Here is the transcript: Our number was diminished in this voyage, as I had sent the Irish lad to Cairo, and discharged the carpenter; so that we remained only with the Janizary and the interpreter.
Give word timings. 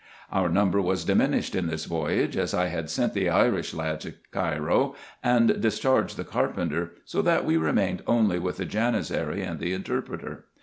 Our 0.31 0.49
number 0.49 0.81
was 0.81 1.05
diminished 1.05 1.53
in 1.53 1.67
this 1.67 1.85
voyage, 1.85 2.35
as 2.35 2.55
I 2.55 2.69
had 2.69 2.89
sent 2.89 3.13
the 3.13 3.29
Irish 3.29 3.71
lad 3.71 4.01
to 4.01 4.15
Cairo, 4.31 4.95
and 5.23 5.61
discharged 5.61 6.17
the 6.17 6.23
carpenter; 6.23 6.93
so 7.05 7.21
that 7.21 7.45
we 7.45 7.55
remained 7.55 8.01
only 8.07 8.39
with 8.39 8.57
the 8.57 8.65
Janizary 8.65 9.47
and 9.47 9.59
the 9.59 9.73
interpreter. 9.73 10.45